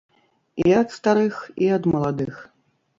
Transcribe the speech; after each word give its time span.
І 0.63 0.73
ад 0.79 0.97
старых, 0.97 1.35
і 1.67 1.71
ад 1.79 1.83
маладых. 1.95 2.45